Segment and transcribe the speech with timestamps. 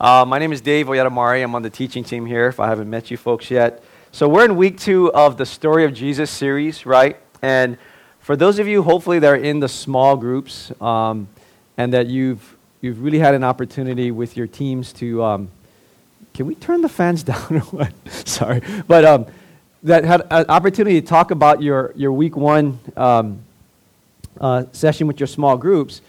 [0.00, 1.42] Uh, my name is Dave Oyadomari.
[1.42, 3.84] I'm on the teaching team here, if I haven't met you folks yet.
[4.12, 7.18] So, we're in week two of the Story of Jesus series, right?
[7.42, 7.76] And
[8.18, 11.28] for those of you, hopefully, that are in the small groups um,
[11.76, 15.22] and that you've, you've really had an opportunity with your teams to.
[15.22, 15.50] Um,
[16.32, 17.92] can we turn the fans down or what?
[18.26, 18.62] Sorry.
[18.88, 19.26] But um,
[19.82, 23.40] that had an opportunity to talk about your, your week one um,
[24.40, 26.00] uh, session with your small groups.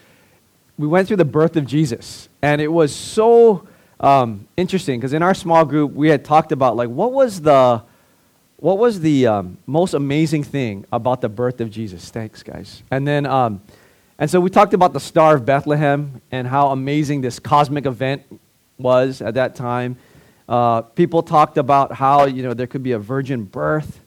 [0.77, 2.29] We went through the birth of Jesus.
[2.41, 3.67] And it was so
[4.01, 7.83] um, interesting because in our small group, we had talked about like what was the
[8.57, 12.09] what was the um, most amazing thing about the birth of Jesus?
[12.09, 12.83] Thanks, guys.
[12.91, 13.61] And then, um,
[14.19, 18.23] and so we talked about the Star of Bethlehem and how amazing this cosmic event
[18.77, 19.97] was at that time.
[20.49, 24.01] Uh, people talked about how you know there could be a virgin birth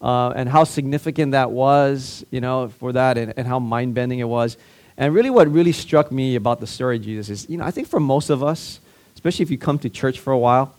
[0.00, 4.18] uh, and how significant that was, you know, for that, and, and how mind bending
[4.18, 4.56] it was.
[4.96, 7.70] And really, what really struck me about the story of Jesus is, you know, I
[7.70, 8.80] think for most of us,
[9.22, 10.74] especially if you come to church for a while,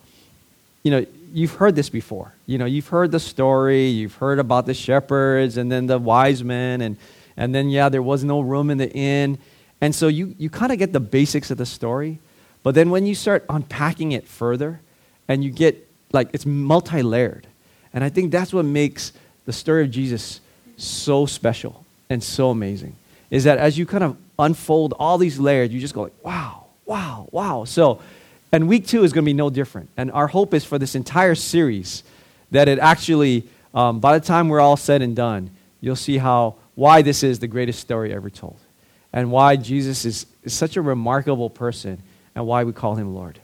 [0.84, 2.34] you know, you've heard this before.
[2.46, 6.44] You know, you've heard the story, you've heard about the shepherds and then the wise
[6.44, 6.98] men, and,
[7.38, 9.38] and then, yeah, there was no room in the inn.
[9.80, 12.20] And so you, you kind of get the basics of the story.
[12.64, 14.82] But then when you start unpacking it further,
[15.30, 17.48] and you get, like, it's multi layered.
[17.94, 19.14] And I think that's what makes
[19.46, 20.42] the story of Jesus
[20.76, 22.98] so special and so amazing.
[23.32, 26.66] Is that as you kind of unfold all these layers, you just go like, wow,
[26.86, 27.64] wow, wow.
[27.64, 28.02] So,
[28.54, 29.90] and week two is going to be no different.
[29.98, 32.04] And our hope is for this entire series
[32.52, 35.50] that it actually, um, by the time we're all said and done,
[35.82, 38.58] you'll see how why this is the greatest story ever told,
[39.12, 42.02] and why Jesus is, is such a remarkable person,
[42.36, 43.40] and why we call him Lord.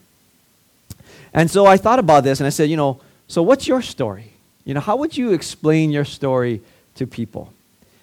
[1.34, 4.34] And so I thought about this, and I said, you know, so what's your story?
[4.64, 6.62] You know, how would you explain your story
[6.96, 7.52] to people?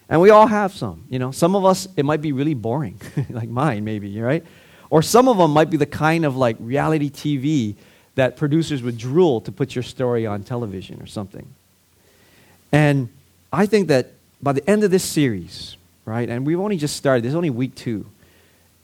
[0.09, 1.05] And we all have some.
[1.09, 4.45] You know, some of us, it might be really boring, like mine, maybe, right?
[4.91, 7.75] Or some of them might be the kind of like reality TV
[8.15, 11.47] that producers would drool to put your story on television or something.
[12.73, 13.09] And
[13.53, 17.25] I think that by the end of this series, right, and we've only just started,
[17.25, 18.07] there's only week two,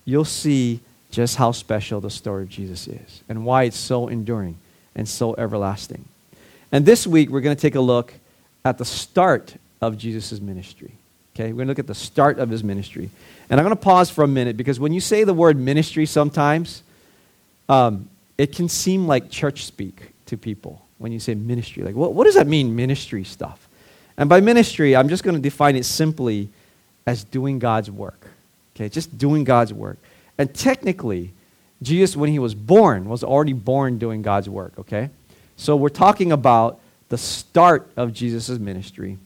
[0.05, 0.81] you'll see
[1.11, 4.57] just how special the story of Jesus is and why it's so enduring
[4.95, 6.05] and so everlasting.
[6.71, 8.15] And this week, we're going to take a look
[8.65, 10.93] at the start of Jesus' ministry.
[11.35, 13.09] Okay, we're going to look at the start of his ministry.
[13.49, 16.05] And I'm going to pause for a minute because when you say the word ministry
[16.05, 16.83] sometimes,
[17.69, 21.83] um, it can seem like church speak to people when you say ministry.
[21.83, 23.69] Like, what, what does that mean, ministry stuff?
[24.17, 26.51] And by ministry, I'm just going to define it simply
[27.07, 28.27] as doing God's work.
[28.77, 29.99] Okay, just doing God's work.
[30.39, 31.31] And technically,
[31.83, 35.11] Jesus, when he was born, was already born doing God's work, okay?
[35.57, 39.19] So we're talking about the start of Jesus' ministry.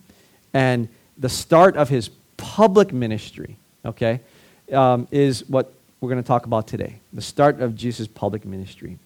[0.53, 4.21] And the start of his public ministry, okay,
[4.73, 7.01] um, is what we're going to talk about today.
[7.13, 8.99] The start of Jesus' public ministry.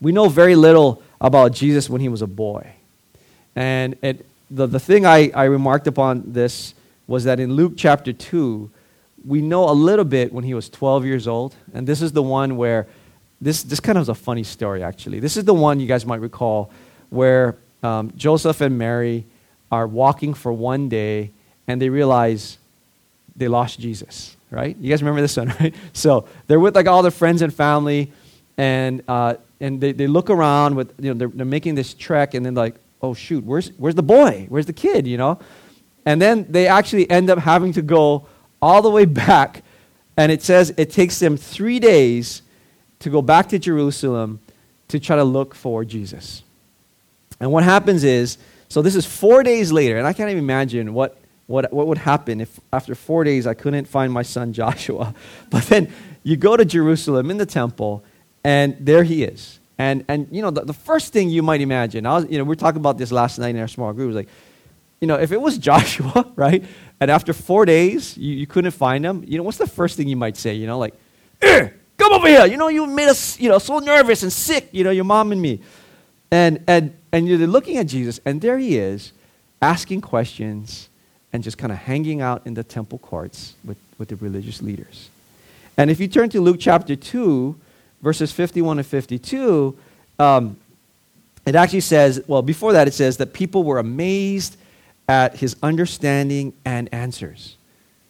[0.00, 2.72] We know very little about Jesus when he was a boy.
[3.54, 6.74] And it, the, the thing I, I remarked upon this
[7.06, 8.70] was that in Luke chapter 2,
[9.26, 11.54] we know a little bit when he was 12 years old.
[11.74, 12.86] And this is the one where,
[13.40, 15.20] this, this kind of is a funny story, actually.
[15.20, 16.70] This is the one you guys might recall
[17.10, 19.24] where um, Joseph and Mary
[19.72, 21.30] are walking for one day
[21.66, 22.58] and they realize
[23.34, 24.76] they lost Jesus, right?
[24.76, 25.74] You guys remember this one, right?
[25.94, 28.12] So they're with like all their friends and family
[28.58, 32.34] and, uh, and they, they look around with, you know, they're, they're making this trek
[32.34, 34.46] and then like, oh shoot, where's, where's the boy?
[34.50, 35.40] Where's the kid, you know?
[36.04, 38.26] And then they actually end up having to go
[38.60, 39.62] all the way back
[40.16, 42.42] and it says it takes them three days
[42.98, 44.40] to go back to Jerusalem
[44.88, 46.42] to try to look for Jesus.
[47.40, 48.36] And what happens is
[48.72, 51.98] so this is four days later, and I can't even imagine what, what, what would
[51.98, 55.14] happen if after four days I couldn't find my son Joshua.
[55.50, 58.02] But then you go to Jerusalem in the temple,
[58.42, 59.60] and there he is.
[59.76, 62.44] And, and you know, the, the first thing you might imagine, I was, you know,
[62.44, 64.30] we were talking about this last night in our small group, was like,
[65.02, 66.64] you know, if it was Joshua, right,
[66.98, 70.08] and after four days you, you couldn't find him, you know, what's the first thing
[70.08, 70.54] you might say?
[70.54, 70.94] You know, like,
[71.42, 71.68] eh,
[71.98, 72.46] come over here.
[72.46, 75.30] You know, you made us, you know, so nervous and sick, you know, your mom
[75.30, 75.60] and me.
[76.30, 79.12] And, and, and you're looking at Jesus, and there he is,
[79.60, 80.88] asking questions
[81.32, 85.08] and just kind of hanging out in the temple courts with, with the religious leaders.
[85.76, 87.56] And if you turn to Luke chapter 2,
[88.02, 89.76] verses 51 and 52,
[90.18, 90.56] um,
[91.46, 94.56] it actually says, well, before that, it says that people were amazed
[95.08, 97.56] at his understanding and answers.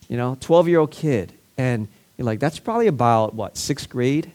[0.09, 1.33] You know, 12 year old kid.
[1.57, 4.31] And you're like, that's probably about, what, sixth grade?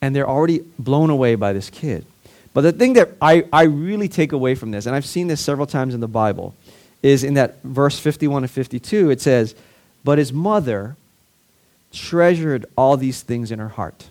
[0.00, 2.06] And they're already blown away by this kid.
[2.52, 5.40] But the thing that I, I really take away from this, and I've seen this
[5.40, 6.54] several times in the Bible,
[7.02, 9.54] is in that verse 51 and 52, it says,
[10.04, 10.96] But his mother
[11.92, 14.10] treasured all these things in her heart.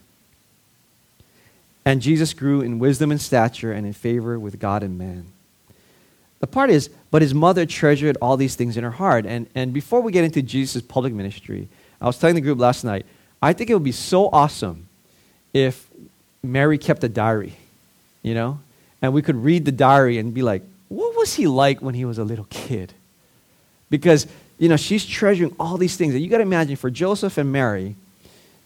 [1.86, 5.32] And Jesus grew in wisdom and stature and in favor with God and man.
[6.40, 9.26] The part is, but his mother treasured all these things in her heart.
[9.26, 11.68] And, and before we get into Jesus' public ministry,
[12.00, 13.06] I was telling the group last night,
[13.42, 14.88] I think it would be so awesome
[15.54, 15.88] if
[16.44, 17.56] Mary kept a diary,
[18.21, 18.60] you know?
[19.01, 22.06] And we could read the diary and be like, what was he like when he
[22.06, 22.94] was a little kid?
[23.89, 24.27] Because,
[24.57, 26.13] you know, she's treasuring all these things.
[26.13, 27.95] And you got to imagine for Joseph and Mary,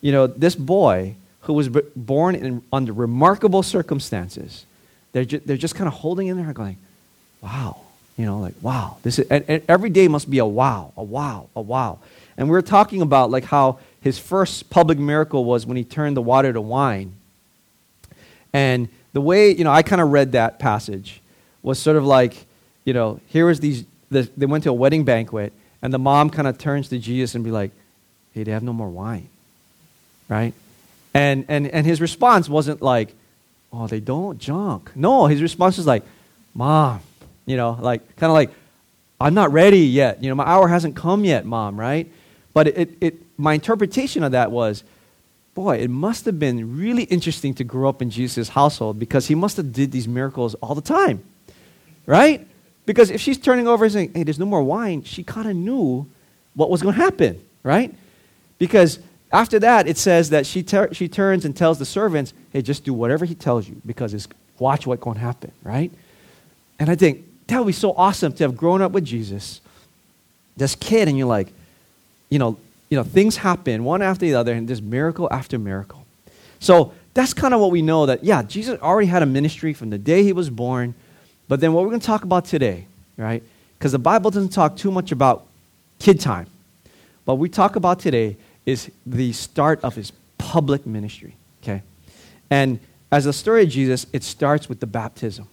[0.01, 4.65] you know, this boy who was born in, under remarkable circumstances,
[5.11, 6.77] they're, ju- they're just kind of holding in there going,
[7.41, 7.81] wow,
[8.17, 8.97] you know, like, wow.
[9.03, 12.00] This is, and, and every day must be a wow, a wow, a wow.
[12.38, 16.17] And we are talking about like how his first public miracle was when he turned
[16.17, 17.13] the water to wine.
[18.51, 21.21] And the way, you know, I kind of read that passage
[21.62, 22.45] was sort of like,
[22.83, 26.30] you know, here was these, the, they went to a wedding banquet, and the mom
[26.30, 27.71] kind of turns to Jesus and be like,
[28.33, 29.30] hey, they have no more wine,
[30.27, 30.54] right?
[31.13, 33.13] And, and, and his response wasn't like,
[33.71, 34.92] oh, they don't, junk.
[34.95, 36.04] No, his response was like,
[36.54, 37.01] mom,
[37.45, 38.50] you know, like, kind of like,
[39.21, 40.21] I'm not ready yet.
[40.24, 42.12] You know, my hour hasn't come yet, mom, right?
[42.54, 44.83] But it, it, my interpretation of that was,
[45.53, 49.35] boy, it must have been really interesting to grow up in Jesus' household because he
[49.35, 51.23] must have did these miracles all the time,
[52.05, 52.45] right?
[52.85, 55.55] Because if she's turning over and saying, hey, there's no more wine, she kind of
[55.55, 56.07] knew
[56.55, 57.94] what was going to happen, right?
[58.57, 59.00] Because
[59.31, 62.83] after that, it says that she, ter- she turns and tells the servants, hey, just
[62.83, 64.27] do whatever he tells you because it's
[64.59, 65.91] watch what's going to happen, right?
[66.79, 69.61] And I think that would be so awesome to have grown up with Jesus,
[70.57, 71.51] this kid, and you're like,
[72.29, 72.57] you know,
[72.94, 76.06] you know, things happen one after the other, and there's miracle after miracle.
[76.60, 79.90] So that's kind of what we know that, yeah, Jesus already had a ministry from
[79.90, 80.94] the day he was born.
[81.48, 82.86] But then what we're going to talk about today,
[83.18, 83.42] right?
[83.80, 85.48] Because the Bible doesn't talk too much about
[85.98, 86.45] kid time.
[87.25, 91.81] What we talk about today is the start of his public ministry, okay?
[92.51, 92.80] And
[93.12, 95.48] as the story of Jesus, it starts with the baptism.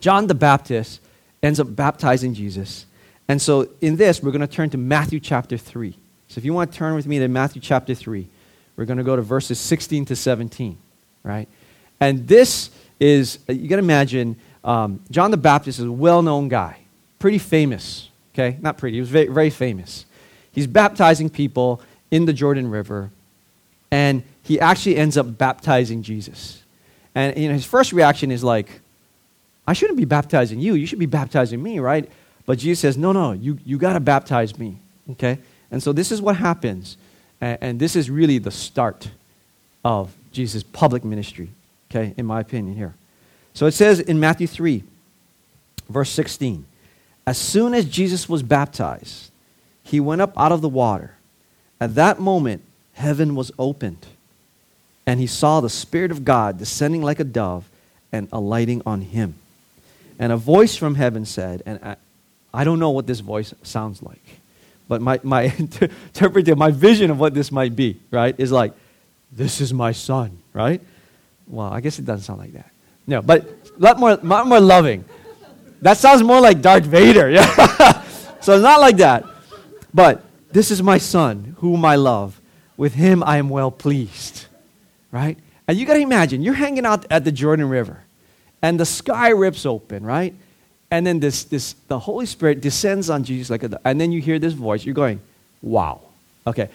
[0.00, 1.00] John the Baptist
[1.40, 2.86] ends up baptizing Jesus.
[3.28, 5.94] And so in this, we're going to turn to Matthew chapter 3.
[6.30, 8.24] So if you want to turn with me to Matthew chapter 3,
[8.76, 10.78] we're going to go to verses 16 to 17,
[11.24, 11.48] right?
[11.98, 16.48] And this is, you got to imagine, um, John the Baptist is a well known
[16.48, 16.78] guy,
[17.18, 18.56] pretty famous, okay?
[18.60, 20.06] Not pretty, he was very, very famous.
[20.52, 21.82] He's baptizing people
[22.12, 23.10] in the Jordan River,
[23.90, 26.62] and he actually ends up baptizing Jesus.
[27.12, 28.80] And you know, his first reaction is like,
[29.66, 30.74] I shouldn't be baptizing you.
[30.74, 32.08] You should be baptizing me, right?
[32.46, 34.78] But Jesus says, No, no, you, you got to baptize me.
[35.10, 35.40] Okay?
[35.70, 36.96] And so this is what happens.
[37.40, 39.10] And, this is really the start
[39.82, 41.48] of Jesus' public ministry,
[41.90, 42.94] okay, in my opinion here.
[43.54, 44.84] So it says in Matthew 3,
[45.88, 46.66] verse 16
[47.26, 49.30] As soon as Jesus was baptized,
[49.82, 51.14] he went up out of the water.
[51.80, 52.62] At that moment,
[52.92, 54.06] heaven was opened,
[55.06, 57.70] and he saw the Spirit of God descending like a dove
[58.12, 59.34] and alighting on him.
[60.18, 61.96] And a voice from heaven said, and I,
[62.52, 64.39] I don't know what this voice sounds like.
[64.90, 68.72] But my, my interpretation, my vision of what this might be, right, is like,
[69.30, 70.80] this is my son, right?
[71.46, 72.72] Well, I guess it doesn't sound like that.
[73.06, 75.04] No, but a lot more, lot more loving.
[75.80, 77.30] That sounds more like Darth Vader.
[77.36, 78.02] Yeah.
[78.40, 79.22] so it's not like that.
[79.94, 82.40] But this is my son, whom I love.
[82.76, 84.46] With him I am well pleased.
[85.12, 85.38] Right?
[85.68, 88.02] And you got to imagine, you're hanging out at the Jordan River,
[88.60, 90.34] and the sky rips open, right?
[90.90, 94.20] And then this, this, the Holy Spirit descends on Jesus like a, and then you
[94.20, 94.84] hear this voice.
[94.84, 95.20] You're going,
[95.62, 96.00] wow.
[96.46, 96.68] Okay.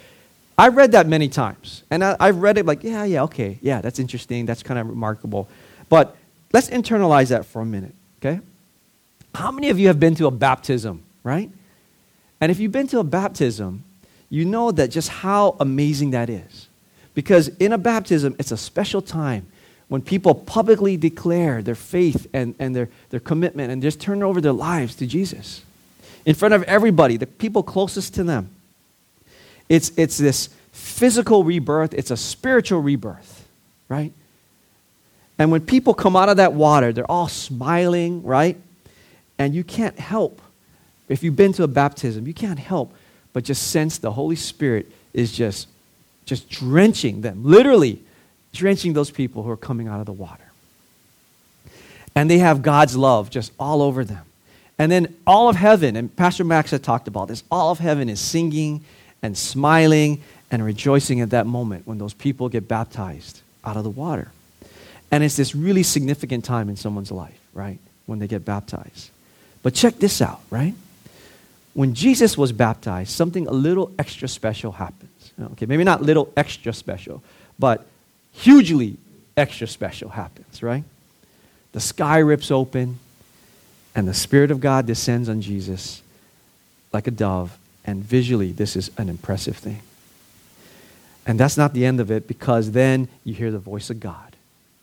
[0.58, 1.84] I've read that many times.
[1.92, 3.60] And I, I've read it like, yeah, yeah, okay.
[3.62, 4.46] Yeah, that's interesting.
[4.46, 5.50] That's kind of remarkable.
[5.90, 6.16] But
[6.54, 8.40] let's internalize that for a minute, okay?
[9.34, 11.50] How many of you have been to a baptism, right?
[12.40, 13.84] And if you've been to a baptism,
[14.30, 16.68] you know that just how amazing that is.
[17.14, 19.48] Because in a baptism, it's a special time
[19.88, 24.42] when people publicly declare their faith and, and their, their commitment and just turn over
[24.42, 25.64] their lives to Jesus
[26.26, 28.50] in front of everybody, the people closest to them.
[29.70, 33.48] It's, it's this physical rebirth, it's a spiritual rebirth,
[33.88, 34.12] right?
[35.38, 38.58] And when people come out of that water, they're all smiling, right?
[39.38, 40.42] And you can't help,
[41.10, 42.94] if you've been to a baptism, you can't help
[43.36, 45.68] but just sense the Holy Spirit is just,
[46.24, 48.02] just drenching them, literally
[48.56, 50.44] drenching those people who are coming out of the water.
[52.16, 54.26] And they have God's love just all over them.
[54.80, 58.10] And then all of heaven, and Pastor Max had talked about this, all of heaven
[58.10, 58.84] is singing
[59.22, 60.22] and smiling
[60.52, 64.32] and rejoicing at that moment when those people get baptized out of the water.
[65.12, 67.80] And it's this really significant time in someone's life, right?
[68.06, 69.10] When they get baptized.
[69.64, 70.74] But check this out, right?
[71.74, 75.32] When Jesus was baptized, something a little extra special happens.
[75.40, 77.22] Okay, maybe not little extra special,
[77.60, 77.86] but
[78.36, 78.98] hugely
[79.36, 80.84] extra special happens, right?
[81.72, 83.00] The sky rips open,
[83.96, 86.02] and the Spirit of God descends on Jesus
[86.94, 89.82] like a dove, and visually, this is an impressive thing.
[91.26, 94.36] And that's not the end of it because then you hear the voice of God,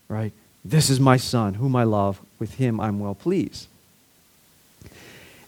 [0.08, 0.32] right?
[0.64, 2.20] This is my son, whom I love.
[2.38, 3.68] With him I'm well pleased.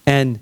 [0.07, 0.39] And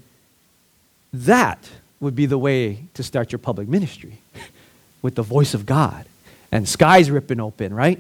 [1.13, 4.19] that would be the way to start your public ministry
[5.03, 6.07] with the voice of God
[6.53, 7.99] and skies ripping open, right?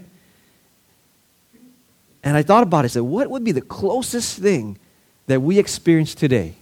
[2.22, 2.84] And I thought about it.
[2.84, 4.78] I said, what would be the closest thing
[5.26, 6.54] that we experience today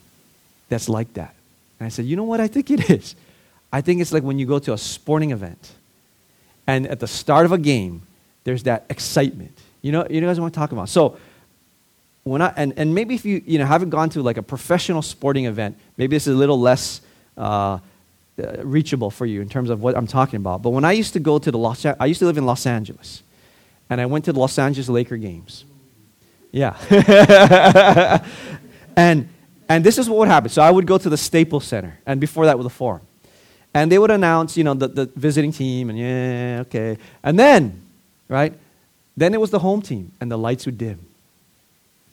[0.68, 1.34] that's like that?
[1.78, 3.14] And I said, you know what I think it is?
[3.72, 5.72] I think it's like when you go to a sporting event
[6.66, 8.02] and at the start of a game,
[8.44, 9.56] there's that excitement.
[9.82, 10.88] You know, you guys want to talk about.
[10.88, 11.18] So
[12.24, 15.02] when I and, and maybe if you you know haven't gone to like a professional
[15.02, 17.00] sporting event, maybe this is a little less
[17.36, 17.78] uh,
[18.40, 20.62] uh, reachable for you in terms of what I'm talking about.
[20.62, 22.66] But when I used to go to the Los, I used to live in Los
[22.66, 23.22] Angeles,
[23.88, 25.64] and I went to the Los Angeles Laker games.
[26.52, 26.76] Yeah,
[28.96, 29.28] and
[29.68, 30.48] and this is what would happen.
[30.48, 33.02] So I would go to the Staples Center, and before that, with the Forum,
[33.72, 37.82] and they would announce, you know, the, the visiting team, and yeah, okay, and then,
[38.28, 38.52] right,
[39.16, 40.98] then it was the home team, and the lights would dim,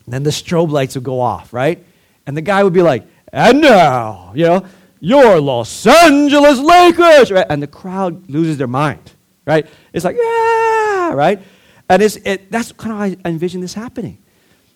[0.06, 1.84] and then the strobe lights would go off, right,
[2.28, 3.04] and the guy would be like,
[3.34, 4.66] and now, you know,
[5.00, 7.46] your Los Angeles Lakers, right?
[7.50, 9.14] And the crowd loses their mind,
[9.46, 9.68] right?
[9.94, 11.42] It's like, yeah, right?
[11.90, 14.18] And it's, it, that's kind of how I envision this happening,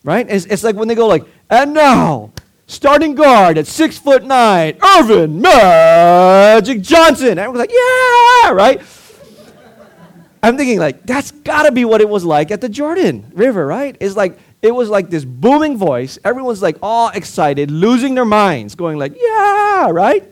[0.04, 0.26] right?
[0.30, 2.32] It's, it's like when they go like, and now,
[2.68, 7.38] starting guard at six foot nine, Earvin Magic Johnson.
[7.38, 8.82] Everyone's like, yeah, right?
[10.44, 13.66] I'm thinking like, that's got to be what it was like at the Jordan River,
[13.68, 13.96] right?
[14.00, 16.20] It's like, it was like this booming voice.
[16.24, 20.24] Everyone's like all excited, losing their minds, going like, yeah, right?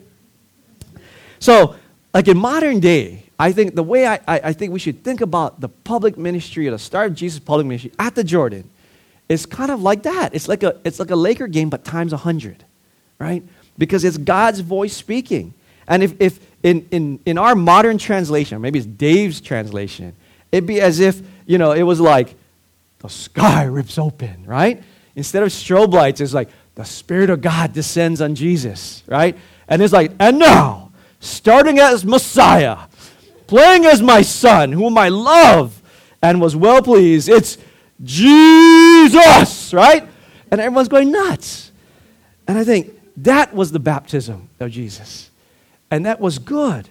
[1.40, 1.76] So,
[2.14, 5.22] like in modern day, I think the way I, I, I think we should think
[5.22, 8.70] about the public ministry or the start of Jesus' public ministry at the Jordan
[9.30, 10.36] is kind of like that.
[10.36, 12.64] It's like a, it's like a Laker game, but times a 100,
[13.18, 13.44] right?
[13.78, 15.54] Because it's God's voice speaking.
[15.88, 20.16] And if, if in, in, in our modern translation, maybe it's Dave's translation,
[20.52, 22.36] it'd be as if, you know, it was like,
[23.00, 24.84] the sky rips open, right?
[25.16, 29.38] Instead of strobe lights, it's like the Spirit of God descends on Jesus, right?
[29.68, 32.78] And it's like, and now, starting as Messiah,
[33.48, 35.82] playing as my son, whom I love
[36.22, 37.58] and was well pleased, it's
[38.04, 40.08] Jesus, right?
[40.52, 41.72] And everyone's going nuts.
[42.48, 45.30] And I think that was the baptism of Jesus.
[45.92, 46.88] And that was good.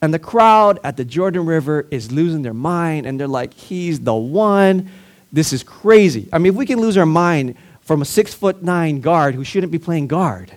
[0.00, 4.00] And the crowd at the Jordan River is losing their mind, and they're like, He's
[4.00, 4.90] the one.
[5.32, 6.28] This is crazy.
[6.32, 9.44] I mean, if we can lose our mind from a six foot nine guard who
[9.44, 10.52] shouldn't be playing guard,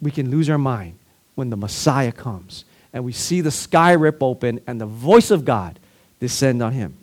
[0.00, 0.98] we can lose our mind
[1.34, 5.44] when the Messiah comes and we see the sky rip open and the voice of
[5.44, 5.78] God
[6.20, 6.94] descend on him.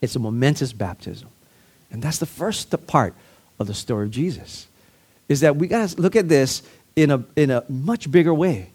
[0.00, 1.28] It's a momentous baptism.
[1.90, 3.14] And that's the first part
[3.58, 4.66] of the story of Jesus.
[5.28, 6.62] Is that we got to look at this
[6.96, 8.70] in a, in a much bigger way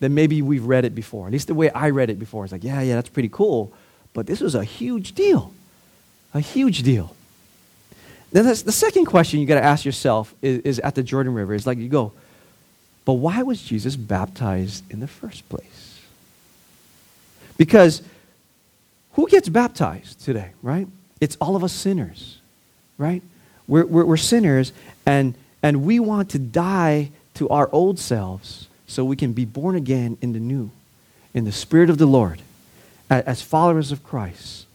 [0.00, 1.26] than maybe we've read it before.
[1.26, 2.44] At least the way I read it before.
[2.44, 3.72] It's like, yeah, yeah, that's pretty cool.
[4.12, 5.52] But this was a huge deal.
[6.34, 7.14] A huge deal.
[8.32, 11.54] Then the second question you got to ask yourself is, is at the Jordan River.
[11.54, 12.12] Is like you go,
[13.04, 16.00] but why was Jesus baptized in the first place?
[17.56, 18.02] Because
[19.12, 20.88] who gets baptized today, right?
[21.20, 22.38] It's all of us sinners,
[22.98, 23.22] right?
[23.68, 24.72] We're, we're, we're, sinners,
[25.06, 29.76] and, and we want to die to our old selves so we can be born
[29.76, 30.70] again in the new,
[31.32, 32.40] in the Spirit of the Lord,
[33.08, 34.66] as followers of Christ.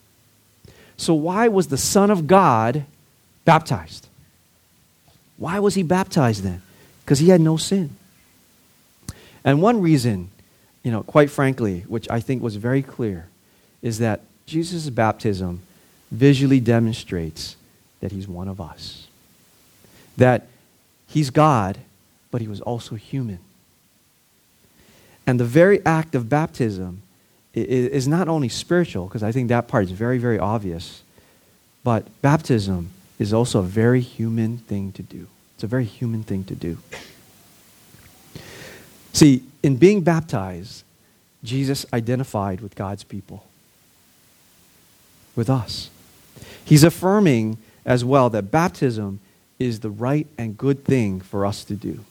[1.00, 2.84] So, why was the Son of God
[3.46, 4.08] baptized?
[5.38, 6.62] Why was he baptized then?
[7.06, 7.96] Because he had no sin.
[9.46, 10.29] And one reason,
[10.84, 13.29] you know, quite frankly, which I think was very clear,
[13.82, 15.62] is that Jesus' baptism
[16.12, 17.56] visually demonstrates
[18.01, 19.08] that he's one of us.
[20.18, 20.48] That
[21.08, 21.77] he's God,
[22.29, 23.39] but he was also human.
[25.25, 27.03] And the very act of baptism
[27.53, 31.01] is not only spiritual, because I think that part is very, very obvious,
[31.84, 35.27] but baptism is also a very human thing to do.
[35.56, 36.77] It's a very human thing to do.
[39.13, 40.84] See, in being baptized,
[41.44, 43.46] Jesus identified with God's people,
[45.36, 45.89] with us.
[46.63, 49.20] He's affirming as well that baptism
[49.58, 52.06] is the right and good thing for us to do.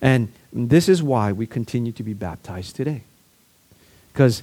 [0.00, 3.02] And this is why we continue to be baptized today.
[4.12, 4.42] Because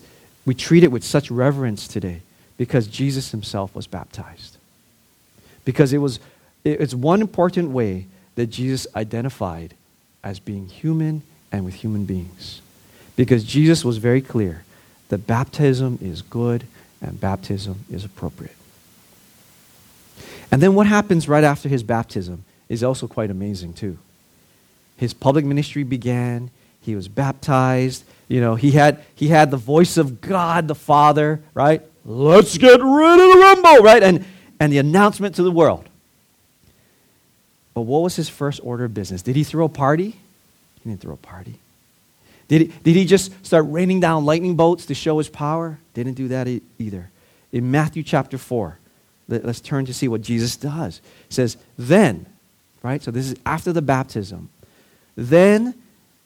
[0.50, 2.22] we treat it with such reverence today
[2.58, 4.58] because Jesus himself was baptized.
[5.64, 6.20] Because it was
[6.64, 9.76] it's one important way that Jesus identified
[10.24, 12.62] as being human and with human beings.
[13.16, 14.64] Because Jesus was very clear
[15.10, 16.64] that baptism is good
[17.00, 18.58] and baptism is appropriate.
[20.52, 24.00] And then what happens right after his baptism is also quite amazing, too.
[24.98, 26.50] His public ministry began,
[26.82, 28.04] he was baptized.
[28.28, 31.82] You know, he had, he had the voice of God the Father, right?
[32.06, 34.02] Let's get rid of the rumble, right?
[34.02, 34.26] And,
[34.60, 35.88] and the announcement to the world.
[37.74, 39.22] But what was his first order of business?
[39.22, 40.16] Did he throw a party?
[40.84, 41.60] He didn't throw a party.
[42.48, 45.80] Did he, did he just start raining down lightning bolts to show his power?
[45.94, 46.48] Didn't do that
[46.80, 47.10] either.
[47.52, 48.78] In Matthew chapter 4,
[49.28, 51.00] let, us turn to see what Jesus does.
[51.28, 52.26] He says, Then,
[52.82, 53.02] right?
[53.02, 54.50] So this is after the baptism.
[55.16, 55.76] Then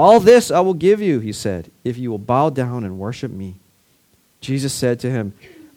[0.00, 3.30] All this I will give you, he said, if you will bow down and worship
[3.30, 3.56] me.
[4.40, 5.34] Jesus said to him,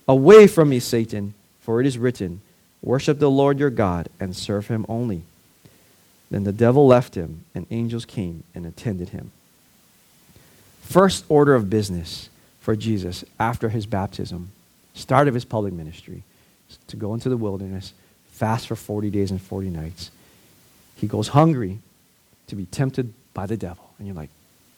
[0.08, 2.40] Away from me, Satan, for it is written,
[2.82, 5.24] Worship the Lord your God and serve him only.
[6.32, 9.32] Then the devil left him, and angels came and attended him.
[10.84, 12.30] First order of business
[12.62, 14.52] for Jesus after his baptism,
[14.94, 16.24] start of his public ministry,
[16.88, 17.92] to go into the wilderness,
[18.32, 20.12] fast for 40 days and 40 nights.
[20.96, 21.80] He goes hungry
[22.48, 23.93] to be tempted by the devil.
[24.04, 24.32] And you're like,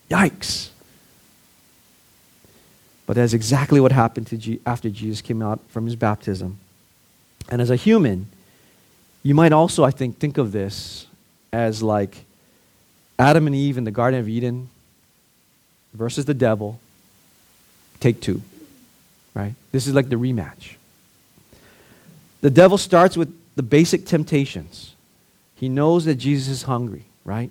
[0.08, 0.70] yikes.
[3.08, 6.60] But that's exactly what happened to after Jesus came out from his baptism.
[7.50, 8.28] And as a human,
[9.24, 11.08] you might also, I think, think of this
[11.52, 12.24] as like
[13.18, 14.70] Adam and Eve in the Garden of Eden
[15.96, 16.80] versus the devil.
[18.00, 18.44] Take two,
[19.34, 19.56] right?
[19.72, 20.76] This is like the rematch.
[22.42, 24.94] The devil starts with the basic temptations.
[25.56, 27.50] He knows that Jesus is hungry, right?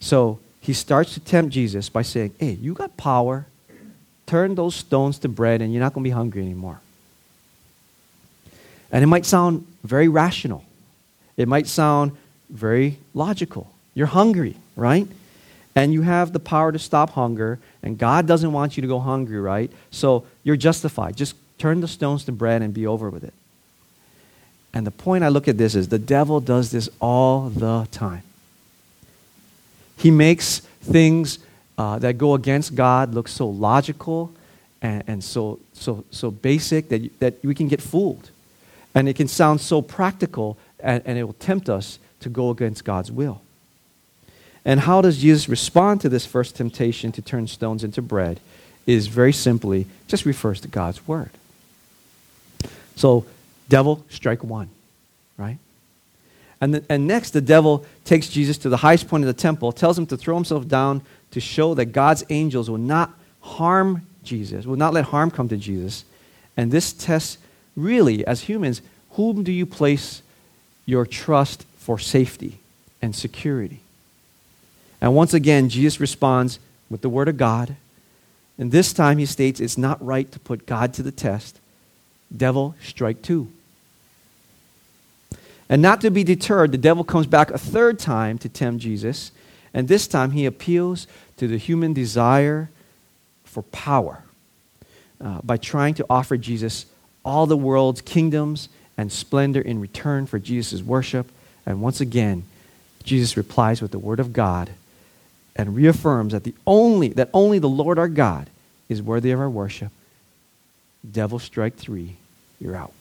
[0.00, 3.44] So he starts to tempt Jesus by saying, Hey, you got power.
[4.24, 6.80] Turn those stones to bread and you're not going to be hungry anymore.
[8.90, 10.64] And it might sound very rational.
[11.36, 12.12] It might sound
[12.48, 13.70] very logical.
[13.92, 15.06] You're hungry, right?
[15.76, 19.00] And you have the power to stop hunger, and God doesn't want you to go
[19.00, 19.70] hungry, right?
[19.90, 21.14] So you're justified.
[21.14, 23.34] Just turn the stones to bread and be over with it.
[24.72, 28.22] And the point I look at this is the devil does this all the time.
[29.96, 31.38] He makes things
[31.78, 34.32] uh, that go against God look so logical
[34.82, 38.30] and, and so, so, so basic that, you, that we can get fooled.
[38.94, 42.84] And it can sound so practical, and, and it will tempt us to go against
[42.84, 43.40] God's will.
[44.64, 48.40] And how does Jesus respond to this first temptation to turn stones into bread?
[48.86, 51.30] Is very simply just refers to God's word.
[52.96, 53.24] So,
[53.68, 54.68] devil, strike one,
[55.38, 55.58] right?
[56.64, 59.70] And, the, and next, the devil takes Jesus to the highest point of the temple,
[59.70, 64.64] tells him to throw himself down to show that God's angels will not harm Jesus,
[64.64, 66.06] will not let harm come to Jesus.
[66.56, 67.36] And this tests
[67.76, 70.22] really, as humans, whom do you place
[70.86, 72.60] your trust for safety
[73.02, 73.80] and security?
[75.02, 77.76] And once again, Jesus responds with the Word of God.
[78.56, 81.60] And this time he states it's not right to put God to the test.
[82.34, 83.48] Devil, strike two.
[85.68, 89.32] And not to be deterred, the devil comes back a third time to tempt Jesus.
[89.72, 92.70] And this time he appeals to the human desire
[93.44, 94.22] for power
[95.20, 96.86] uh, by trying to offer Jesus
[97.24, 101.30] all the world's kingdoms and splendor in return for Jesus' worship.
[101.66, 102.44] And once again,
[103.02, 104.70] Jesus replies with the word of God
[105.56, 108.50] and reaffirms that, the only, that only the Lord our God
[108.88, 109.90] is worthy of our worship.
[111.10, 112.16] Devil strike three,
[112.60, 112.92] you're out.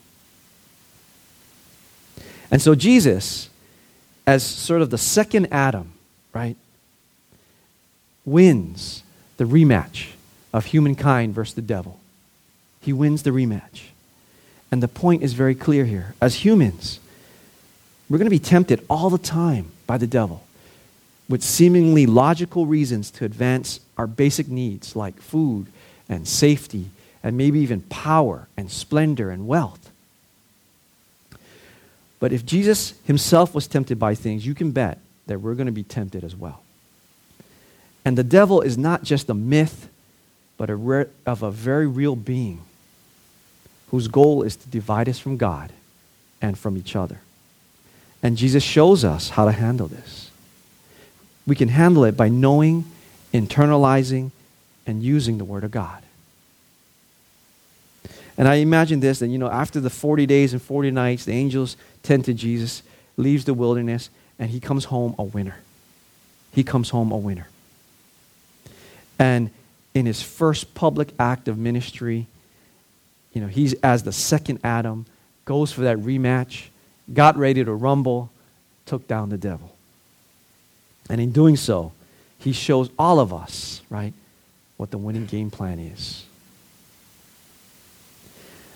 [2.52, 3.50] And so Jesus,
[4.28, 5.94] as sort of the second Adam,
[6.34, 6.56] right,
[8.26, 9.04] wins
[9.38, 10.12] the rematch
[10.54, 12.00] of humankind versus the devil.
[12.80, 13.90] He wins the rematch.
[14.72, 16.16] And the point is very clear here.
[16.22, 17.00] As humans,
[18.10, 20.44] we're going to be tempted all the time by the devil
[21.30, 25.68] with seemingly logical reasons to advance our basic needs like food
[26.10, 26.90] and safety
[27.24, 29.92] and maybe even power and splendor and wealth.
[32.24, 35.74] But if Jesus himself was tempted by things, you can bet that we're going to
[35.74, 36.64] be tempted as well.
[38.06, 39.90] And the devil is not just a myth,
[40.56, 42.62] but a re- of a very real being
[43.92, 45.74] whose goal is to divide us from God
[46.42, 47.20] and from each other.
[48.24, 50.32] And Jesus shows us how to handle this.
[51.46, 52.86] We can handle it by knowing,
[53.34, 54.32] internalizing,
[54.88, 56.02] and using the Word of God.
[58.38, 61.34] And I imagine this that, you know, after the 40 days and 40 nights, the
[61.34, 62.84] angels to Jesus,
[63.18, 65.56] leaves the wilderness, and he comes home a winner.
[66.52, 67.48] He comes home a winner.
[69.18, 69.50] And
[69.94, 72.28] in his first public act of ministry,
[73.34, 75.06] you know, he's as the second Adam,
[75.46, 76.68] goes for that rematch,
[77.14, 78.30] got ready to rumble,
[78.86, 79.76] took down the devil.
[81.10, 81.92] And in doing so,
[82.40, 84.14] he shows all of us, right,
[84.78, 86.26] what the winning game plan is.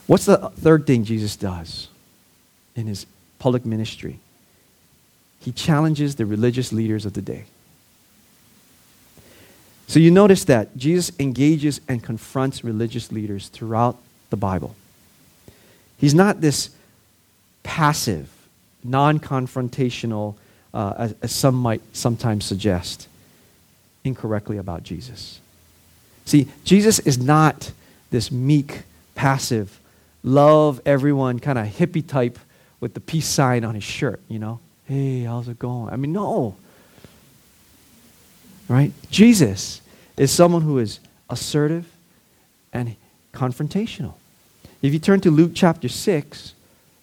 [0.08, 1.90] What's the third thing Jesus does
[2.76, 3.06] in his
[3.40, 4.20] public ministry?
[5.40, 7.46] He challenges the religious leaders of the day.
[9.88, 13.98] So you notice that Jesus engages and confronts religious leaders throughout
[14.30, 14.76] the Bible.
[15.98, 16.70] He's not this
[17.64, 18.30] passive,
[18.84, 20.36] non confrontational,
[20.74, 23.08] uh, as, as some might sometimes suggest
[24.04, 25.40] incorrectly about Jesus.
[26.26, 27.72] See, Jesus is not
[28.12, 28.84] this meek,
[29.16, 29.80] passive,
[30.24, 32.38] love everyone kind of hippie type
[32.80, 34.60] with the peace sign on his shirt, you know?
[34.86, 35.92] Hey, how's it going?
[35.92, 36.56] I mean, no.
[38.68, 38.92] Right?
[39.10, 39.82] Jesus
[40.16, 41.86] is someone who is assertive
[42.72, 42.96] and
[43.34, 44.14] confrontational.
[44.82, 46.54] If you turn to Luke chapter 6,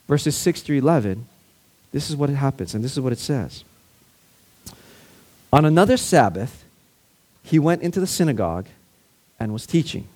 [0.09, 1.27] verses 6 through 11,
[1.93, 3.65] this is what it happens, and this is what it says.
[5.53, 6.65] On another Sabbath,
[7.43, 8.67] he went into the synagogue
[9.39, 10.09] and was teaching.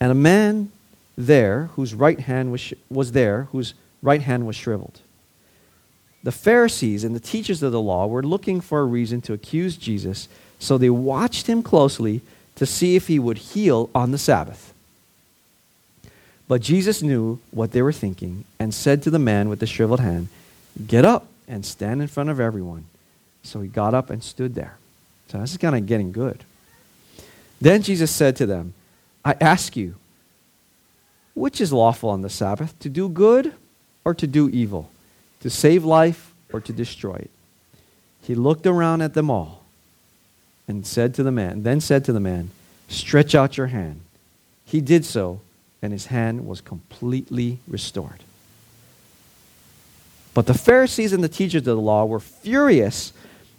[0.00, 0.70] And a man
[1.16, 5.00] there whose right hand was, was there, whose right hand was shriveled.
[6.22, 9.76] The Pharisees and the teachers of the law were looking for a reason to accuse
[9.76, 12.20] Jesus, so they watched him closely
[12.56, 14.74] to see if he would heal on the Sabbath.
[16.48, 20.00] But Jesus knew what they were thinking and said to the man with the shriveled
[20.00, 20.28] hand,
[20.86, 22.86] Get up and stand in front of everyone.
[23.42, 24.76] So he got up and stood there.
[25.28, 26.44] So this is kind of getting good.
[27.60, 28.74] Then Jesus said to them,
[29.24, 29.96] I ask you,
[31.34, 33.54] which is lawful on the Sabbath, to do good
[34.08, 34.90] or to do evil,
[35.40, 37.30] to save life or to destroy it?
[38.22, 39.64] He looked around at them all
[40.66, 42.48] and said to the man, then said to the man,
[42.88, 44.00] Stretch out your hand.
[44.64, 45.42] He did so,
[45.82, 48.20] and his hand was completely restored.
[50.32, 53.12] But the Pharisees and the teachers of the law were furious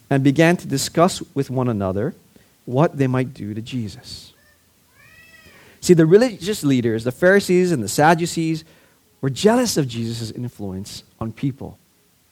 [0.09, 2.15] and began to discuss with one another
[2.65, 4.33] what they might do to Jesus.
[5.79, 8.63] See, the religious leaders, the Pharisees and the Sadducees,
[9.21, 11.77] were jealous of Jesus' influence on people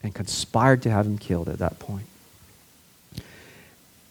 [0.03, 2.05] and conspired to have him killed at that point.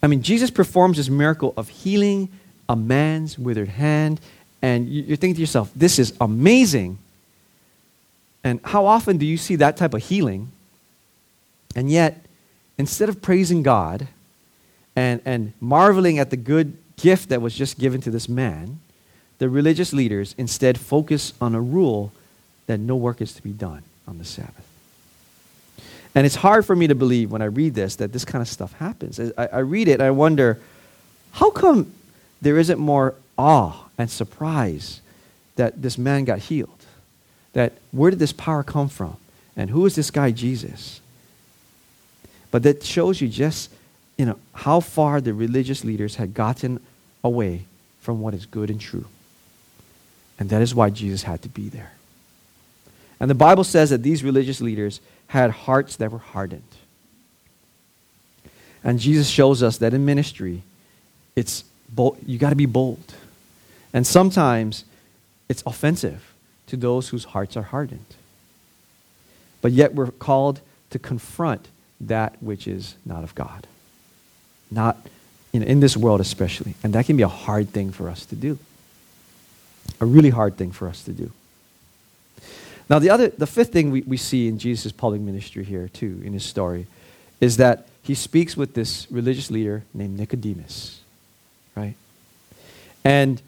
[0.02, 2.28] I mean, Jesus performs this miracle of healing
[2.68, 4.20] a man's withered hand,
[4.60, 6.98] and you're thinking to yourself, this is amazing.
[8.42, 10.50] And how often do you see that type of healing?
[11.74, 12.24] And yet,
[12.78, 14.08] instead of praising God
[14.94, 18.80] and, and marveling at the good gift that was just given to this man,
[19.38, 22.12] the religious leaders instead focus on a rule
[22.66, 24.66] that no work is to be done on the Sabbath.
[26.14, 28.48] And it's hard for me to believe when I read this that this kind of
[28.48, 29.20] stuff happens.
[29.20, 30.58] I, I read it I wonder,
[31.32, 31.92] how come
[32.40, 35.02] there isn't more awe and surprise
[35.56, 36.70] that this man got healed?
[37.52, 39.16] That where did this power come from?
[39.56, 41.00] And who is this guy Jesus?
[42.50, 43.70] But that shows you just
[44.16, 46.80] you know how far the religious leaders had gotten
[47.22, 47.66] away
[48.00, 49.04] from what is good and true.
[50.38, 51.92] And that is why Jesus had to be there.
[53.18, 56.62] And the Bible says that these religious leaders had hearts that were hardened.
[58.84, 60.62] And Jesus shows us that in ministry,
[61.34, 63.14] it's bold, you got to be bold.
[63.92, 64.84] And sometimes
[65.48, 66.34] it's offensive
[66.68, 68.14] to those whose hearts are hardened.
[69.62, 71.68] But yet we're called to confront
[72.00, 73.66] that which is not of God.
[74.70, 74.98] Not
[75.60, 76.74] know, in this world especially.
[76.82, 78.58] And that can be a hard thing for us to do.
[80.00, 81.30] A really hard thing for us to do.
[82.88, 86.20] Now, the, other, the fifth thing we, we see in Jesus' public ministry here, too,
[86.24, 86.86] in his story,
[87.40, 91.00] is that he speaks with this religious leader named Nicodemus,
[91.74, 91.96] right?
[93.04, 93.42] And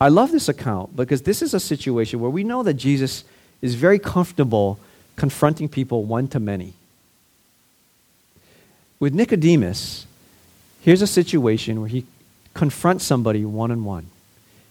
[0.00, 3.24] I love this account because this is a situation where we know that Jesus
[3.62, 4.78] is very comfortable
[5.16, 6.74] confronting people one to many.
[9.00, 10.06] With Nicodemus,
[10.80, 12.04] here's a situation where he
[12.54, 14.06] confronts somebody one on one.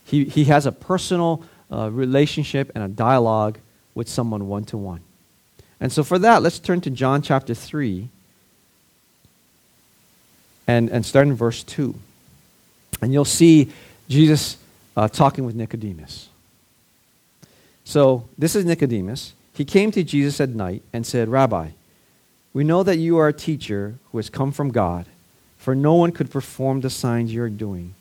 [0.06, 3.58] He, he has a personal uh, relationship and a dialogue
[3.94, 5.02] with someone one to one.
[5.80, 8.08] And so, for that, let's turn to John chapter 3
[10.68, 11.96] and, and start in verse 2.
[13.02, 13.72] And you'll see
[14.08, 14.58] Jesus
[14.96, 16.30] uh, talking with Nicodemus.
[17.84, 19.34] So, this is Nicodemus.
[19.54, 21.70] He came to Jesus at night and said, Rabbi,
[22.54, 25.08] we know that you are a teacher who has come from God,
[25.58, 27.96] for no one could perform the signs you are doing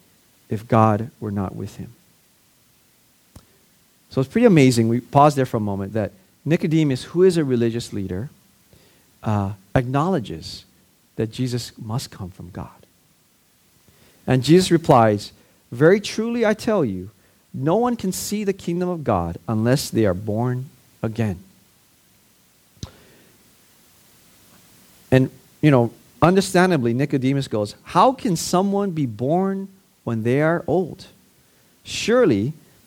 [0.48, 1.94] if God were not with him.
[4.10, 4.88] So it's pretty amazing.
[4.88, 6.12] We pause there for a moment that
[6.44, 8.28] Nicodemus, who is a religious leader,
[9.22, 10.64] uh, acknowledges
[11.16, 12.68] that Jesus must come from God.
[14.26, 15.32] And Jesus replies,
[15.70, 17.10] Very truly I tell you,
[17.52, 20.66] no one can see the kingdom of God unless they are born
[21.02, 21.38] again.
[25.10, 25.92] And, you know,
[26.22, 29.68] understandably, Nicodemus goes, How can someone be born
[30.04, 31.06] when they are old?
[31.84, 32.52] Surely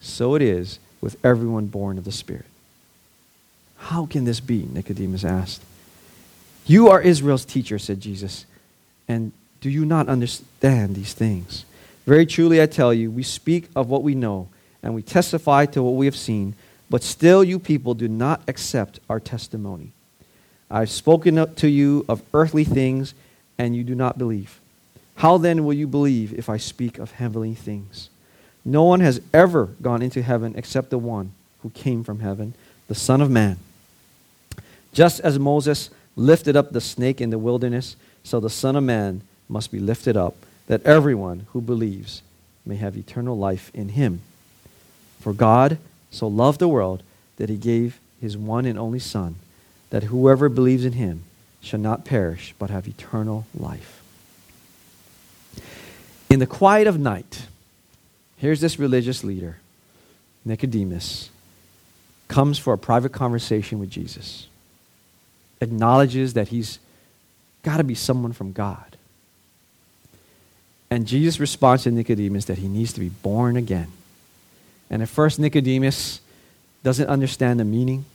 [0.00, 2.46] So it is with everyone born of the Spirit.
[3.76, 4.68] How can this be?
[4.72, 5.62] Nicodemus asked.
[6.66, 8.44] You are Israel's teacher, said Jesus,
[9.08, 11.64] and do you not understand these things?
[12.06, 14.48] Very truly, I tell you, we speak of what we know,
[14.82, 16.54] and we testify to what we have seen,
[16.88, 19.92] but still you people do not accept our testimony.
[20.70, 23.14] I've spoken to you of earthly things,
[23.58, 24.60] and you do not believe.
[25.16, 28.08] How then will you believe if I speak of heavenly things?
[28.64, 32.54] No one has ever gone into heaven except the one who came from heaven,
[32.88, 33.58] the Son of Man.
[34.92, 39.22] Just as Moses lifted up the snake in the wilderness, so the Son of Man
[39.48, 40.34] must be lifted up,
[40.66, 42.22] that everyone who believes
[42.66, 44.20] may have eternal life in him.
[45.20, 45.78] For God
[46.10, 47.02] so loved the world
[47.36, 49.36] that he gave his one and only Son,
[49.90, 51.24] that whoever believes in him
[51.60, 54.02] shall not perish, but have eternal life.
[56.28, 57.46] In the quiet of night,
[58.40, 59.58] Here's this religious leader,
[60.46, 61.28] Nicodemus,
[62.26, 64.46] comes for a private conversation with Jesus,
[65.60, 66.78] acknowledges that he's
[67.62, 68.96] got to be someone from God.
[70.90, 73.88] And Jesus responds to Nicodemus that he needs to be born again.
[74.88, 76.22] And at first, Nicodemus
[76.82, 78.06] doesn't understand the meaning.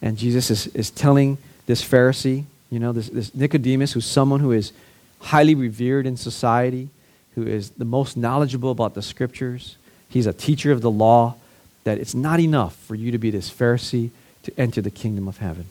[0.00, 1.36] And Jesus is, is telling
[1.66, 4.72] this Pharisee, you know, this, this Nicodemus, who's someone who is
[5.20, 6.88] highly revered in society,
[7.34, 9.76] who is the most knowledgeable about the scriptures.
[10.08, 11.36] He's a teacher of the law.
[11.84, 14.10] That it's not enough for you to be this Pharisee
[14.44, 15.66] to enter the kingdom of heaven.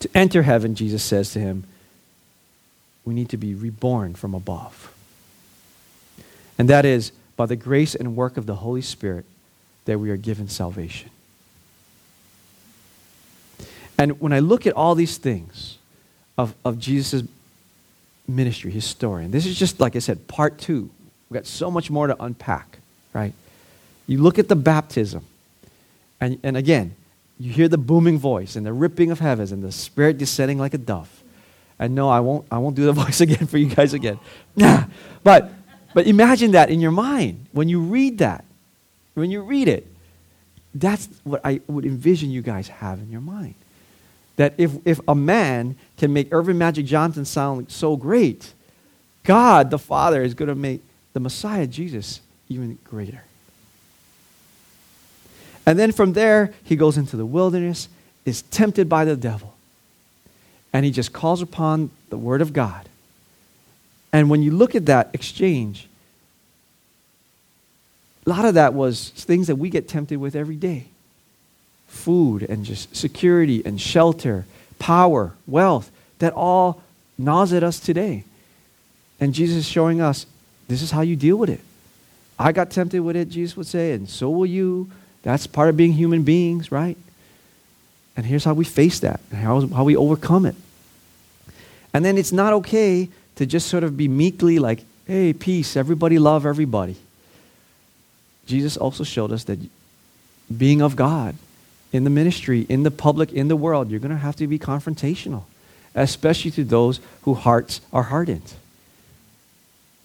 [0.00, 1.64] To enter heaven, Jesus says to him,
[3.04, 4.92] we need to be reborn from above.
[6.58, 9.24] And that is by the grace and work of the Holy Spirit
[9.86, 11.08] that we are given salvation.
[13.96, 15.78] And when I look at all these things
[16.36, 17.24] of, of Jesus'
[18.34, 19.24] ministry, his story.
[19.24, 20.90] And this is just, like I said, part two.
[21.28, 22.78] We've got so much more to unpack,
[23.12, 23.32] right?
[24.06, 25.24] You look at the baptism,
[26.20, 26.94] and, and again,
[27.38, 30.74] you hear the booming voice and the ripping of heavens and the Spirit descending like
[30.74, 31.22] a dove.
[31.78, 34.18] And no, I won't, I won't do the voice again for you guys again.
[35.22, 35.50] but,
[35.94, 37.46] but imagine that in your mind.
[37.52, 38.44] When you read that,
[39.14, 39.86] when you read it,
[40.74, 43.54] that's what I would envision you guys have in your mind
[44.40, 48.54] that if, if a man can make Earvin Magic Johnson sound so great,
[49.22, 53.22] God the Father is going to make the Messiah, Jesus, even greater.
[55.66, 57.90] And then from there, he goes into the wilderness,
[58.24, 59.54] is tempted by the devil,
[60.72, 62.88] and he just calls upon the Word of God.
[64.10, 65.86] And when you look at that exchange,
[68.24, 70.86] a lot of that was things that we get tempted with every day
[71.90, 74.46] food and just security and shelter,
[74.78, 76.82] power, wealth, that all
[77.18, 78.24] gnaws at us today.
[79.20, 80.24] And Jesus is showing us
[80.68, 81.60] this is how you deal with it.
[82.38, 84.90] I got tempted with it, Jesus would say, and so will you.
[85.22, 86.96] That's part of being human beings, right?
[88.16, 90.54] And here's how we face that, and how, how we overcome it.
[91.92, 96.18] And then it's not okay to just sort of be meekly like, hey, peace, everybody
[96.18, 96.96] love everybody.
[98.46, 99.58] Jesus also showed us that
[100.56, 101.36] being of God
[101.92, 104.58] in the ministry, in the public, in the world, you're going to have to be
[104.58, 105.44] confrontational,
[105.94, 108.54] especially to those whose hearts are hardened.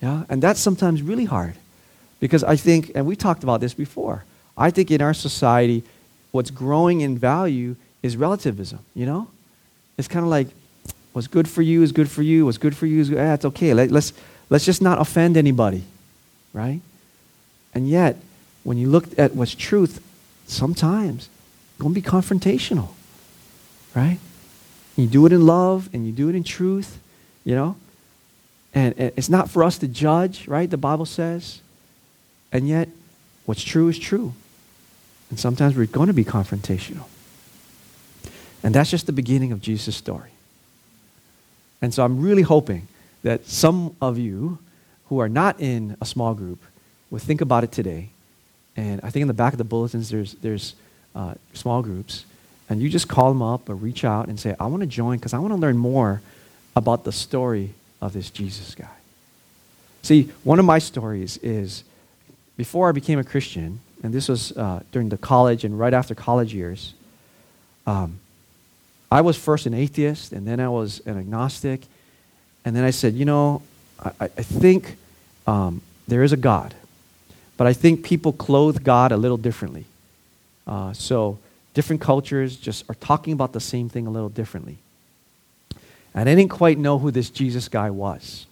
[0.01, 0.23] Yeah?
[0.29, 1.55] And that's sometimes really hard
[2.19, 4.23] because I think, and we talked about this before,
[4.57, 5.83] I think in our society,
[6.31, 9.27] what's growing in value is relativism, you know?
[9.97, 10.47] It's kind of like,
[11.13, 13.19] what's good for you is good for you, what's good for you is good.
[13.19, 13.73] Ah, it's okay.
[13.73, 14.13] Let, let's,
[14.49, 15.83] let's just not offend anybody,
[16.53, 16.81] right?
[17.73, 18.17] And yet,
[18.63, 20.01] when you look at what's truth,
[20.47, 21.29] sometimes
[21.79, 22.89] to be confrontational,
[23.95, 24.19] right?
[24.95, 26.99] You do it in love and you do it in truth,
[27.43, 27.75] you know?
[28.73, 30.69] And, and it's not for us to judge, right?
[30.69, 31.61] The Bible says.
[32.51, 32.89] And yet,
[33.45, 34.33] what's true is true.
[35.29, 37.05] And sometimes we're going to be confrontational.
[38.63, 40.31] And that's just the beginning of Jesus' story.
[41.81, 42.87] And so I'm really hoping
[43.23, 44.59] that some of you
[45.09, 46.61] who are not in a small group
[47.09, 48.09] will think about it today.
[48.75, 50.75] And I think in the back of the bulletins, there's, there's
[51.15, 52.25] uh, small groups.
[52.69, 55.17] And you just call them up or reach out and say, I want to join
[55.17, 56.21] because I want to learn more
[56.75, 58.89] about the story of this Jesus guy.
[60.01, 61.83] See, one of my stories is
[62.57, 66.13] before I became a Christian, and this was uh, during the college and right after
[66.13, 66.93] college years,
[67.87, 68.19] um,
[69.11, 71.81] I was first an atheist, and then I was an agnostic.
[72.65, 73.61] And then I said, you know,
[74.03, 74.97] I, I think
[75.47, 76.73] um, there is a God,
[77.57, 79.85] but I think people clothe God a little differently.
[80.67, 81.37] Uh, so
[81.73, 84.77] different cultures just are talking about the same thing a little differently.
[86.13, 88.45] And I didn't quite know who this Jesus guy was.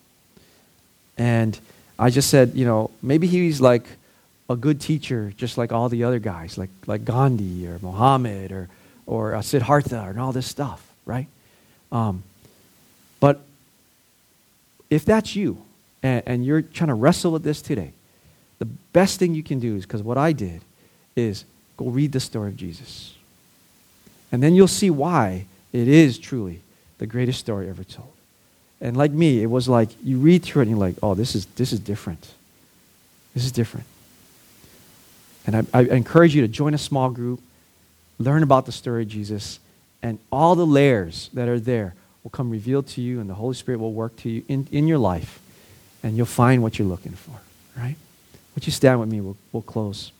[1.18, 1.58] And
[1.98, 3.86] I just said, you know, maybe he's like
[4.50, 8.70] a good teacher, just like all the other guys, like, like Gandhi or Muhammad or
[9.06, 11.28] or uh, Siddhartha and all this stuff, right?
[11.92, 12.24] Um,
[13.20, 13.42] but
[14.90, 15.62] if that's you
[16.02, 17.94] and, and you're trying to wrestle with this today,
[18.60, 20.62] the best thing you can do is because what I did
[21.16, 21.46] is
[21.78, 23.16] go read the story of Jesus.
[24.32, 26.62] And then you'll see why it is truly
[26.98, 28.12] the greatest story ever told.
[28.82, 31.36] And like me, it was like you read through it and you're like, oh, this
[31.36, 32.34] is, this is different.
[33.34, 33.86] This is different.
[35.46, 37.42] And I, I encourage you to join a small group
[38.20, 39.60] learn about the story of Jesus,
[40.02, 43.56] and all the layers that are there will come revealed to you, and the Holy
[43.56, 45.40] Spirit will work to you in, in your life,
[46.04, 47.40] and you'll find what you're looking for,
[47.78, 47.96] right?
[48.56, 49.22] Would you stand with me?
[49.22, 50.12] We'll, we'll close.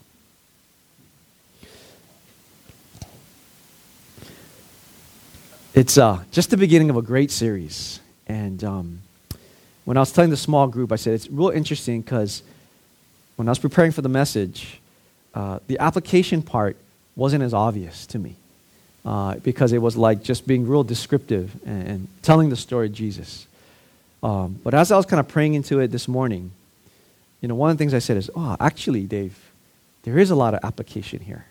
[5.74, 8.00] It's uh, just the beginning of a great series.
[8.28, 9.02] And um,
[9.86, 12.44] when I was telling the small group, I said it's real interesting because
[13.38, 14.80] when I was preparing for the message,
[15.34, 16.78] uh, the application part
[17.16, 18.36] wasn't as obvious to me
[19.04, 22.94] uh, because it was like just being real descriptive and, and telling the story of
[22.94, 23.48] Jesus.
[24.22, 26.52] Um, but as I was kind of praying into it this morning,
[27.42, 29.40] you know, one of the things I said is, oh, actually, Dave,
[30.04, 31.46] there is a lot of application here.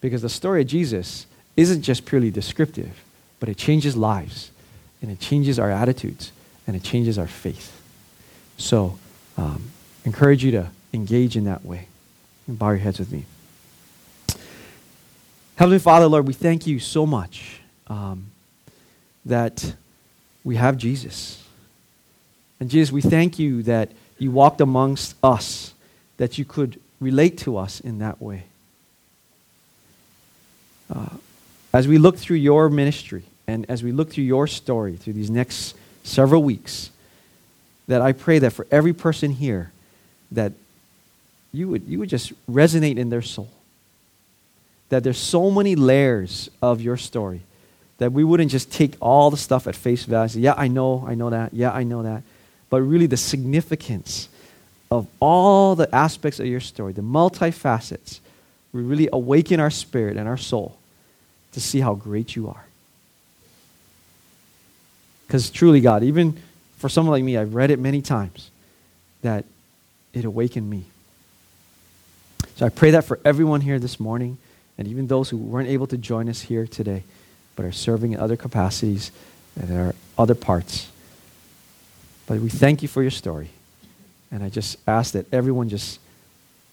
[0.00, 3.04] Because the story of Jesus isn't just purely descriptive,
[3.42, 4.52] but it changes lives,
[5.02, 6.30] and it changes our attitudes,
[6.64, 7.82] and it changes our faith.
[8.56, 9.00] So,
[9.36, 9.72] um,
[10.04, 11.88] encourage you to engage in that way.
[12.46, 13.24] And bow your heads with me.
[15.56, 18.26] Heavenly Father, Lord, we thank you so much um,
[19.24, 19.74] that
[20.44, 21.44] we have Jesus.
[22.60, 25.74] And Jesus, we thank you that you walked amongst us,
[26.18, 28.44] that you could relate to us in that way.
[30.88, 31.16] Uh,
[31.72, 35.30] as we look through your ministry and as we look through your story through these
[35.30, 36.90] next several weeks,
[37.88, 39.72] that I pray that for every person here,
[40.30, 40.52] that
[41.52, 43.48] you would, you would just resonate in their soul
[44.88, 47.40] that there's so many layers of your story
[47.96, 50.40] that we wouldn't just take all the stuff at face value.
[50.40, 51.54] Yeah, I know, I know that.
[51.54, 52.22] Yeah, I know that.
[52.68, 54.28] But really, the significance
[54.90, 58.20] of all the aspects of your story, the multifacets,
[58.72, 60.76] we really awaken our spirit and our soul
[61.52, 62.66] to see how great you are.
[65.26, 66.38] Because truly, God, even
[66.76, 68.50] for someone like me, I've read it many times,
[69.22, 69.44] that
[70.12, 70.84] it awakened me.
[72.56, 74.38] So I pray that for everyone here this morning
[74.76, 77.02] and even those who weren't able to join us here today,
[77.56, 79.10] but are serving in other capacities
[79.58, 80.90] and there are other parts.
[82.26, 83.50] But we thank you for your story.
[84.30, 86.00] And I just ask that everyone just,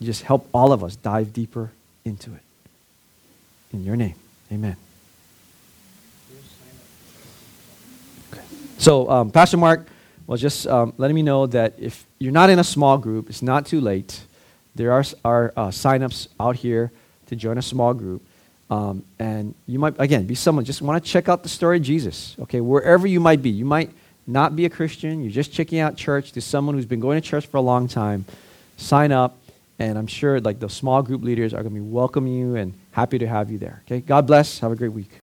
[0.02, 1.72] just help all of us dive deeper
[2.06, 2.41] into it.
[3.74, 4.16] In your name,
[4.52, 4.78] amen.
[8.34, 8.41] Okay.
[8.80, 9.89] So, um, Pastor Mark
[10.25, 13.41] was just um, letting me know that if you're not in a small group, it's
[13.41, 14.21] not too late.
[14.73, 16.89] There are, are uh, sign-ups out here
[17.25, 18.25] to join a small group.
[18.69, 21.84] Um, and you might, again, be someone, just want to check out the story of
[21.84, 23.49] Jesus, okay, wherever you might be.
[23.49, 23.91] You might
[24.25, 27.27] not be a Christian, you're just checking out church to someone who's been going to
[27.27, 28.23] church for a long time.
[28.77, 29.38] Sign up,
[29.77, 32.73] and I'm sure like the small group leaders are going to be welcoming you and
[32.91, 33.82] happy to have you there.
[33.88, 34.59] Okay, God bless.
[34.59, 35.09] Have a great week.